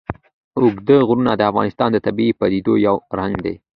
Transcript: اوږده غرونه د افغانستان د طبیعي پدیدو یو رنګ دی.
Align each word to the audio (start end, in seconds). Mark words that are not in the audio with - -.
اوږده 0.57 0.97
غرونه 1.07 1.31
د 1.35 1.41
افغانستان 1.51 1.89
د 1.93 1.97
طبیعي 2.05 2.33
پدیدو 2.39 2.73
یو 2.87 2.95
رنګ 3.19 3.33
دی. 3.45 3.55